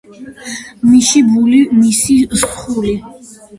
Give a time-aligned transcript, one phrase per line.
[0.91, 2.97] მიში ბული მიში სხული